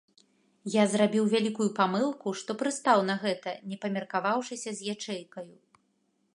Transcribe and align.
Я 0.75 0.83
зрабіў 0.93 1.27
вялікую 1.33 1.67
памылку, 1.81 2.27
што 2.41 2.57
прыстаў 2.63 3.03
на 3.11 3.15
гэта, 3.27 3.55
не 3.73 3.77
памеркаваўшыся 3.87 4.69
з 4.81 4.95
ячэйкаю. 4.95 5.49